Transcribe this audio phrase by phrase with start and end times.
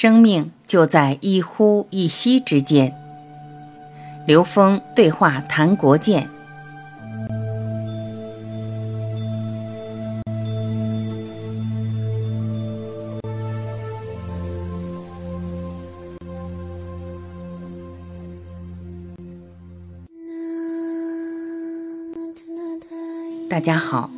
[0.00, 2.94] 生命就在一呼一吸之间。
[4.28, 6.28] 刘峰对话谭国建。
[23.50, 24.08] 大家好，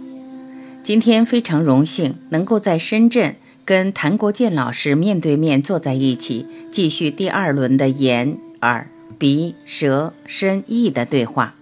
[0.83, 3.35] 今天非常荣幸能够在深圳。
[3.71, 11.55] 跟谭国建老师面对面坐在一起，继续第二轮的眼、耳、鼻、舌、身、意的对话。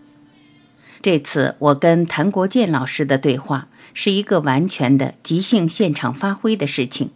[1.02, 7.10] 这次我跟谭国建老师的对话是一个完全的即兴现场发挥的事情。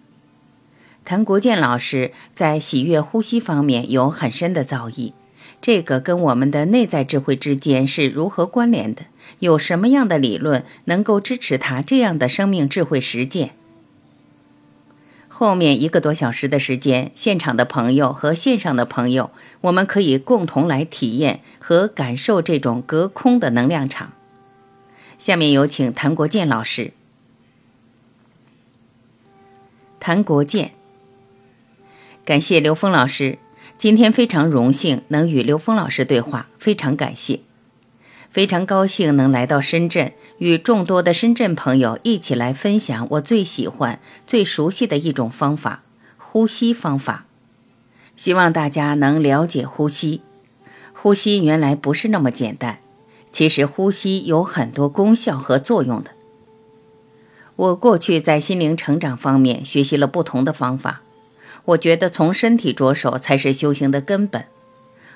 [1.07, 5.15] 谭国建老师在喜悦呼吸方面有很深的造诣，
[5.63, 9.05] 这个跟我们的内在智慧之间是如何关联的？
[9.38, 13.52] 有什么样的理论能够支持他这样的生命智慧实践？
[15.35, 19.31] 后面一个多小时的时间，现场的朋友和线上的朋友，
[19.63, 24.13] 我们可以共同来体验和感受这种隔空的能量场。
[25.19, 26.93] 下面有请谭国建老师。
[29.99, 30.73] 谭国建，
[32.27, 33.39] 感谢刘峰老师，
[33.79, 37.41] 今天非常荣幸能与刘峰老师对话，非常感谢。
[38.33, 45.83] 非常高兴能来到深圳，与众多的深圳朋友一起来分享我最喜欢、最熟悉的一种方法——
[46.16, 47.27] 呼吸方法。
[48.16, 50.23] 希望大家能了解呼吸。
[50.95, 52.79] 呼吸原来不是那么简单，
[53.30, 56.13] 其实呼吸有很多功效和作用的。
[57.57, 61.02] 我过去在心灵成长方面学习了不同的方法，
[61.67, 64.47] 我觉得从身体着手才是修行的根本。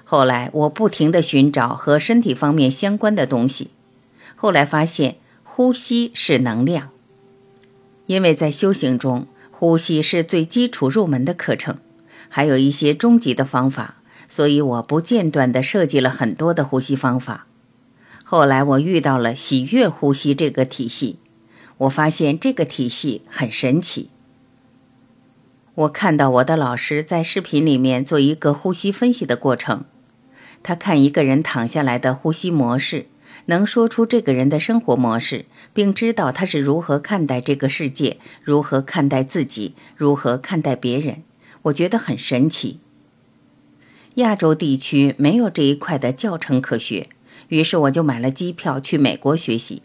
[0.08, 3.72] 后来，我不停地寻找和身体方面相关的东西。
[4.36, 6.90] 后来发现，呼吸是能量。
[8.06, 11.78] 因为在修行中，呼吸是最基础入门的课程，
[12.28, 13.96] 还有一些终极的方法，
[14.28, 17.48] 所以我不间断地设计了很多的呼吸方法。
[18.22, 21.18] 后来，我遇到了喜悦呼吸这个体系，
[21.78, 24.10] 我发现这个体系很神奇。
[25.74, 29.84] 我看到我的老师在视频里面做一个呼吸分析的过程。
[30.66, 33.06] 他看一个人躺下来的呼吸模式，
[33.44, 41.22] 能说出这个人的生活模式，并知道他是如何看待这个世界，如何看待自己，如何看待别人。
[41.62, 42.80] 我觉得很神奇。
[44.16, 47.10] 亚洲地区没有这一块的教程可学，
[47.46, 49.82] 于是我就买了机票去美国学习。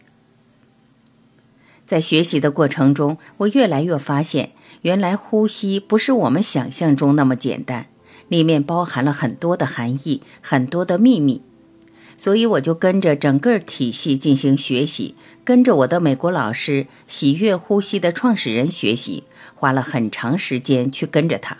[1.85, 7.85] 在学习的过程中，我越来越发现，原来呼吸不是我们想象中那么简单。
[8.31, 11.41] 里面包含了很多的含义，很多的秘密，
[12.15, 21.57] 所以我就跟着整个体系进行学习，跟着我的美国老师喜悦呼吸的创始人学习，花了很长时间去跟着他，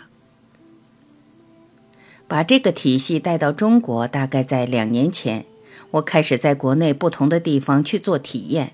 [2.26, 4.08] 把这个体系带到中国。
[4.08, 5.44] 大概在两年前，
[5.90, 8.72] 我开始在国内不同的地方去做体验，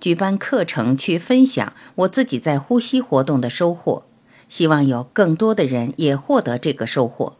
[0.00, 4.07] 举办课程，去分享我自己在呼吸活动的收获。
[4.48, 7.36] 希望有更多的人也获得这个收获。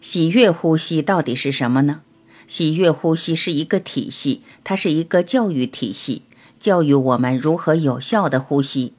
[0.00, 2.00] 喜悦呼吸到底是什么呢？
[2.46, 6.22] 喜悦呼吸是一个体系，它是一个教育体系，
[6.58, 8.92] 教育我们如何有效的呼吸。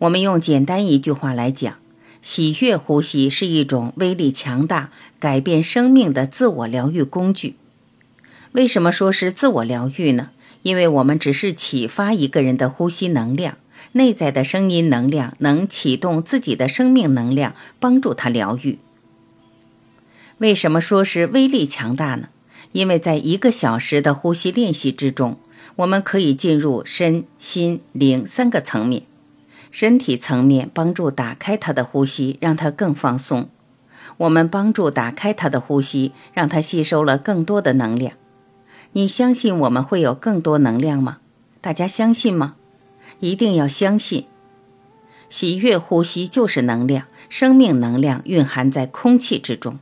[0.00, 1.76] 我们用简单一句话来讲，
[2.22, 7.56] 喜悦呼吸是一种威力强大、改变生命的自我疗愈工具。
[8.52, 10.30] 为什么说是自我疗愈呢？
[10.62, 13.56] 因为我们只是启发一个人的呼吸能量。
[13.92, 18.78] 内在的声音能量能启动自己的生命能量，帮助他疗愈。
[20.38, 22.28] 为什么说是威力强大呢？
[22.72, 25.38] 因为在一个小时的呼吸练习之中，
[25.76, 29.02] 我们可以进入身心灵三个层面。
[29.70, 33.48] 身体层面帮助打开他的呼吸，让他更放松。
[34.18, 38.14] 我们帮助打开他的呼吸，让他吸收了更多的能量。
[38.92, 41.18] 你相信我们会有更多能量吗？
[41.60, 42.54] 大家相信吗？
[43.20, 44.26] 一定要相信，
[45.28, 49.78] 喜悦呼吸就是能量，生命能量蕴含在空气之中。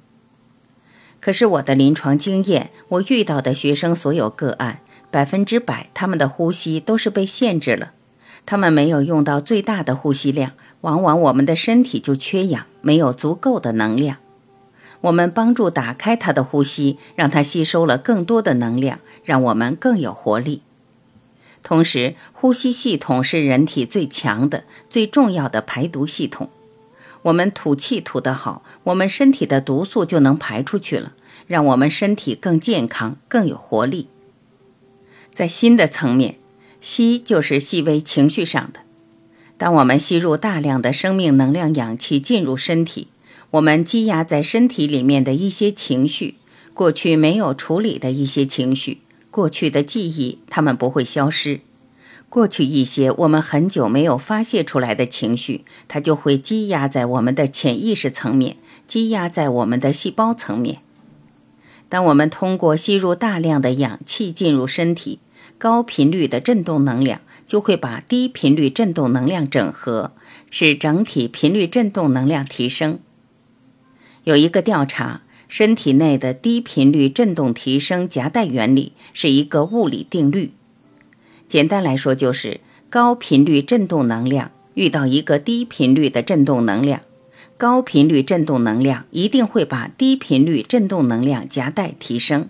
[1.21, 4.81] 可是我的临床经验，我遇到的学生所有个案，
[5.11, 7.93] 百分之百他们的呼吸都是被限制了，
[8.45, 14.19] 他们没有用到最大的呼吸量，往往我们的身体就缺氧，没有足够的能量。
[15.03, 20.63] 我们帮助打开他的呼吸，让他吸收了更多的能量，让我们更有活力。
[21.67, 26.49] 同时，呼吸系统是人体最强的、最重要的排毒系统。
[27.23, 31.15] 我们吐气吐得好，我们身体的毒素就能排出去了，
[31.49, 34.07] 让我们身体更健康、更有活力。
[35.35, 36.37] 在心的层面，
[36.81, 38.83] 吸就是细微情绪上的，
[39.59, 43.09] 当我们吸入大量的生命能量氧气进入身体，
[43.51, 46.37] 我们积压在身体里面的一些情绪，
[46.73, 48.99] 过去没有处理的一些情绪，
[49.37, 51.61] 过去的记忆，它们不会消失。
[52.31, 58.57] 过去一些我们很久没有发泄出来的情绪，它就会积压在我们的潜意识层面，
[58.87, 60.79] 积压在我们的细胞层面。
[61.91, 65.19] 当我们通过吸入大量的氧气进入身体，
[65.59, 70.13] 高频率的振动能量就会把低频率振动能量整合，
[70.49, 73.01] 使整体频率振动能量提升。
[74.25, 80.53] 有一个调查，身体内的低频率振动提升夹带原理是一个物理定律。
[81.47, 82.61] 简单来说，就是
[82.91, 87.03] 高频率振动能量遇到一个低频率的振动能量，
[87.57, 92.49] 高频率振动能量一定会把低频率振动能量夹带提升。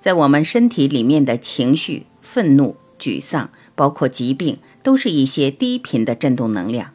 [0.00, 6.90] 在我们身体里面的情绪、愤怒、沮丧，包括疾病，都是一些低频的振动能量。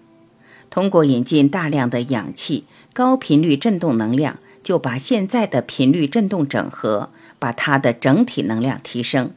[0.69, 4.37] 通过引进大量的氧气，高频率振动能量
[4.69, 9.31] 就把现在的频率振动整合，把它的整体能量提升。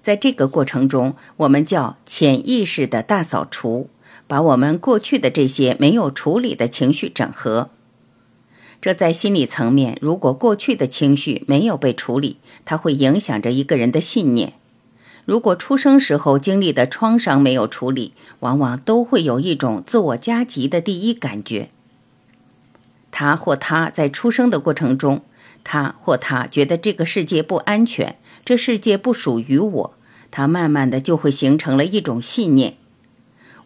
[0.00, 3.90] 在这个过程中，我们叫潜意识的大扫除，
[4.26, 7.68] 把我们过去的这些没有处理的情绪整合。
[8.80, 14.54] 这在心理层面，如果过去的情绪没有被处理，它会影响着一个人的信念。
[15.26, 21.68] 如果出生时候经历的创伤没有处理，往往都会有一种自我加急的第一感觉。
[23.12, 25.22] 他或她在出生的过程中，
[25.62, 28.16] 他或她觉得这个世界不安全。
[28.44, 29.94] 这世界不属于我，
[30.32, 32.74] 他慢慢的就会形成了一种信念。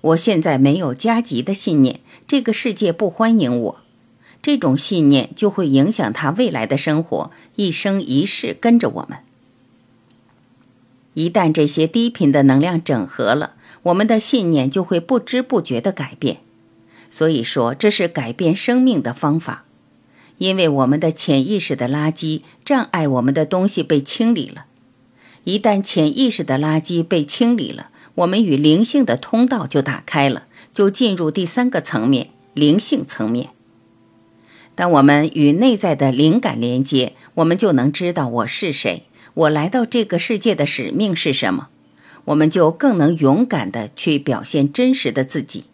[0.02, 3.76] 我现在没有加急的信念，这个世界不欢迎我。
[4.42, 9.18] 这种信念就会影响他未来的生活，一生一世跟着我们。
[11.14, 13.54] 一旦这些低频的能量整合了，
[13.84, 16.40] 我们的信念就会不知不觉的改变。
[17.16, 19.64] 所以说，这是改变生命的方法。
[20.36, 24.66] 因为我们的潜意识的垃圾障碍我们的东西被清理了，
[25.44, 30.42] 一旦潜意识的垃圾被清理了，我们与灵性的通道就打开了，
[30.74, 33.48] 就进入第三个层面——灵性层面。
[34.74, 41.68] 当我们与内在的灵感连接，我们就能知道我是谁，我来到这个世界的使命是什么，
[42.26, 45.64] 我们就更能勇敢地去表现真实的自己。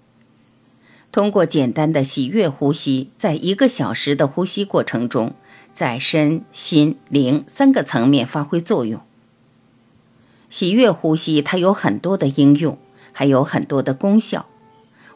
[1.13, 5.35] 通过简单的喜悦呼吸，在一个小时的呼吸过程中，
[5.75, 8.99] 在身心灵三个层面发挥作用。
[10.49, 12.79] 喜悦呼吸它有很多的应用，
[13.13, 14.47] 还有很多的功效。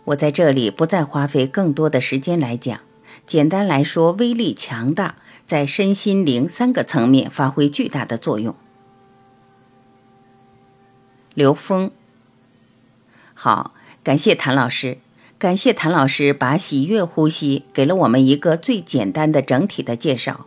[0.05, 2.79] 我在这里不再花费更多的时间来讲。
[3.27, 5.17] 简单来说，威力强大，
[5.47, 8.55] 在身心灵三个层面发挥巨大的作用。
[11.35, 11.91] 刘峰，
[13.35, 13.73] 好，
[14.05, 14.99] 感谢谭老师。
[15.39, 20.47] 感谢谭老师把喜悦呼吸给了我们一个最简单的整体的介绍。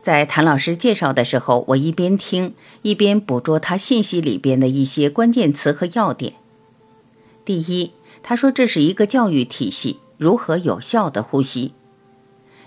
[0.00, 6.34] 在谭老师介绍的时候，我一边听一边捕捉他信息里边的一些关键词和要点。
[7.44, 7.92] 第一，
[8.22, 11.72] 他说这是一个教育体系，如何有效的呼吸。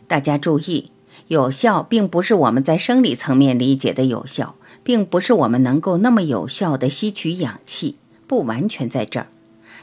[0.07, 0.91] 大家注意，
[1.27, 7.95] 有效并不是我们在生理层面理解的有效，并不是我们能够那么有效的吸取氧气，
[8.27, 9.27] 不完全在这儿。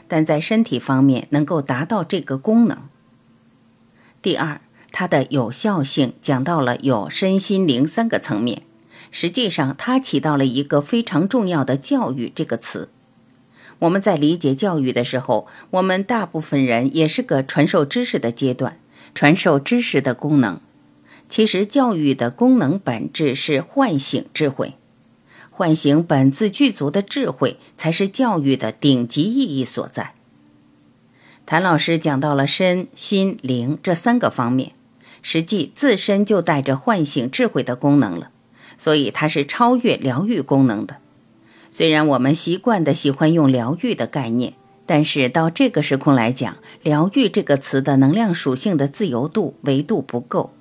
[0.07, 2.77] 但在身体方面能够达到这个功能。
[4.21, 4.61] 第二，
[4.91, 8.63] 它的有效性讲到了有身心灵三个层面，
[9.11, 12.89] 实际上它起到了一个非常重要的“教育”这个词。
[13.79, 18.79] 我们在理解教育的时候，我们大部分人也是个传授知识的阶段，
[19.13, 20.59] 传授知识的功能。
[21.29, 24.73] 其实教育的功能本质是唤醒智慧。
[25.57, 30.13] 唤醒本自具足的智慧，才是教育的顶级意义所在。
[31.47, 34.73] 谭老师讲到了身心灵这三个方面，
[35.23, 38.29] 实际自身就带着唤醒智慧的功能了，
[38.77, 40.97] 所以它是超越疗愈功能的。
[41.71, 44.53] 虽然我们习惯的喜欢用疗愈的概念，
[44.85, 50.51] 但是到这个时空来讲，疗愈这个词的能量属性的自由度维度不够。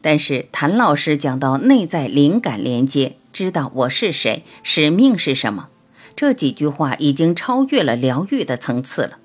[0.00, 3.14] 但是谭老师讲到内在灵感连接。
[3.32, 5.68] 知道我是谁，使命是什么？
[6.16, 9.18] 这几句话已经超越了疗愈的层次了。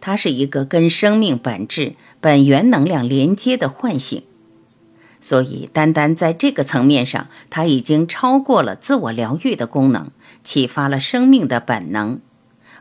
[0.00, 4.22] 它是一个跟生命本质、本源能量连接的唤醒。
[5.20, 10.10] 所以，单单在这个层面上，它已经超过了自我疗愈的功能，
[10.42, 12.20] 启发了生命的本能。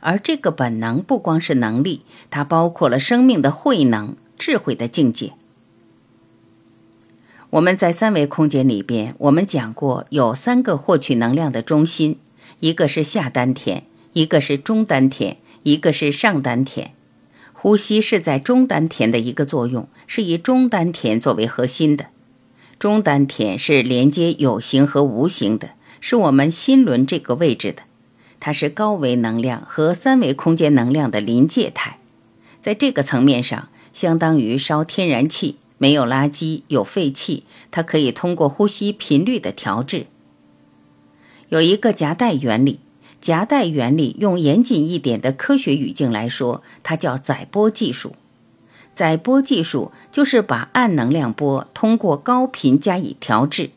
[0.01, 5.34] 而这个本能不光是能力，它包括了生命的慧能、智慧的境界。
[7.53, 12.17] 我们在三维空间里边，我们讲过有三个获取能量的中心，
[12.62, 13.83] 一个是下丹田，
[14.13, 16.95] 一个是中丹田，一个是上丹田。
[17.53, 22.07] 呼吸是在中丹田的一个作用，是以中丹田作为核心的。
[22.79, 27.83] 中丹田是连接有形和无形的，是我们心轮这个位置的。
[28.39, 32.00] 它是高维能量和三维空间能量的临界态，
[32.60, 40.05] 在这个层面上，相当于烧天然气，没有垃圾，有废气，它可以通过呼吸频率的调制。
[41.49, 42.79] 有一个夹带原理。
[43.19, 48.15] 夹带原理用严谨一点的科学语境来说，它叫载波技术。
[48.93, 53.71] 载波技术就是把暗能量波通过高频加以调制，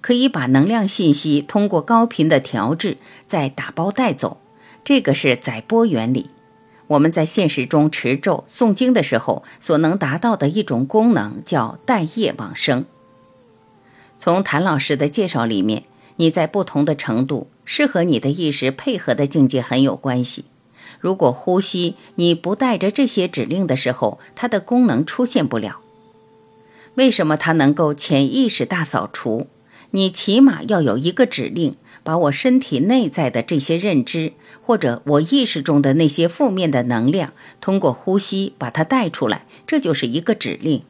[0.00, 4.38] 可以把能量信息通过高频的调制再打包带走。
[4.82, 6.30] 这个是载波原理。
[6.92, 12.84] 我们在现实中持咒诵经的时候所能达到的一种功能叫带业往生。
[14.18, 15.84] 从谭老师的介绍里面，
[16.16, 17.48] 你在不同的程度。
[17.64, 20.46] 是和你的意识配合的境界很有关系。
[20.98, 25.78] 如果呼吸你不带着这些指令的时候，它的功能出现不了。
[26.96, 29.46] 为什么它能够潜意识大扫除？
[29.92, 34.32] 你起码要有一个指令，把我身体内在的这些认知，
[34.62, 40.82] 或者我意识中的那些负面的能量，通过呼吸把它带出来，这就是一个指令。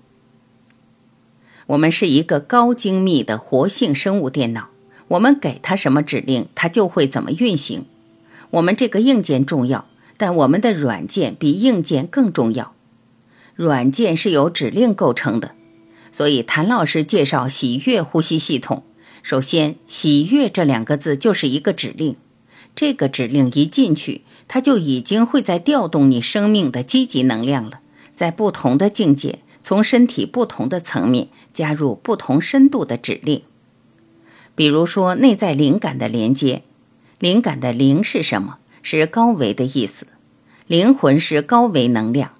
[1.66, 4.68] 我们是一个高精密的活性生物电脑。
[5.08, 7.84] 我们给它什么指令，它就会怎么运行。
[8.50, 12.74] 我们这个硬件重要，但我们的软件比硬件更重要。
[13.54, 15.52] 软件是由指令构成的，
[16.10, 18.82] 所以谭老师介绍喜悦呼吸系统。
[19.22, 22.16] 首先，喜悦这两个字就是一个指令。
[22.74, 27.80] 这个指令一进去，它就已经会在调动你生命的积极能量了。
[28.14, 33.42] 在不同的境界，从身体不同的层面加入不同深度的指令。
[34.54, 36.62] 比如说，内在灵感的连接，
[37.18, 38.58] 灵感的灵是什么？
[38.82, 40.06] 是高维的意思。
[40.66, 42.32] 灵魂是高维能量，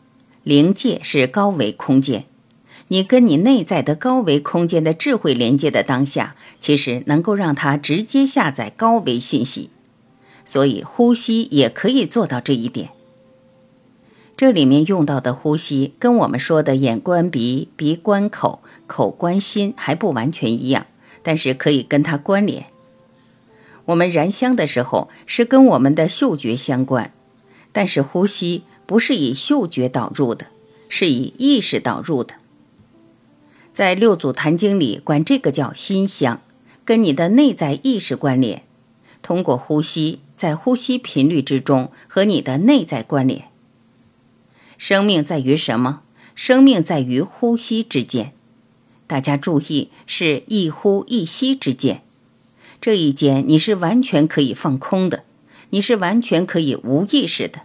[0.42, 2.24] 灵界是高维空间。
[2.92, 9.70] 你跟你内在的高维空间的智慧连接的当下，其实能够让它直接下载高维信息。
[10.44, 12.90] 所以，呼吸也可以做到这一点。
[14.36, 20.84] 这里面用到的呼吸，跟我们说的眼观鼻、鼻观口、口观心还不完全一样。
[21.22, 22.66] 但是可以跟它关联。
[23.86, 27.14] 我们燃香的时候是跟我们的嗅觉相关，
[27.72, 30.48] 但是呼吸不是以嗅觉导入的，
[30.90, 32.34] 是以意识导入的。
[33.72, 36.42] 在六祖坛经里管这个叫心香，
[36.84, 38.64] 跟你的内在意识关联，
[39.22, 43.44] 通过呼吸，在呼吸频率之中和你的内在关联。
[44.76, 46.02] 生命在于什么？
[46.34, 48.32] 生命在于呼吸之间。
[49.06, 52.02] 大家注意，是一呼一吸之间，
[52.80, 55.24] 这一间你是完全可以放空的，
[55.70, 57.62] 你是完全可以无意识的，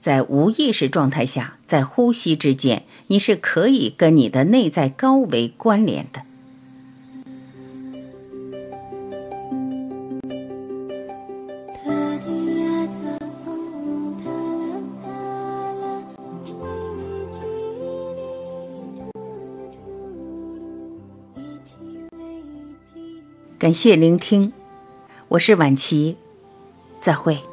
[0.00, 6.22] 在无意识状态下，在呼吸之间，你是可以跟你的内在高维关联的。
[23.58, 24.52] 感谢聆听，
[25.30, 26.16] 我是晚琪，
[27.00, 27.47] 再会。